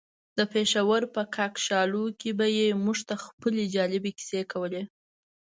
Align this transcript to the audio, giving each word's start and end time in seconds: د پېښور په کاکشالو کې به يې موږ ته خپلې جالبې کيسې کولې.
د 0.37 0.39
پېښور 0.53 1.01
په 1.13 1.21
کاکشالو 1.35 2.03
کې 2.19 2.29
به 2.37 2.47
يې 2.57 2.67
موږ 2.83 2.99
ته 3.07 3.15
خپلې 3.25 3.63
جالبې 3.75 4.11
کيسې 4.19 4.41
کولې. 4.51 4.83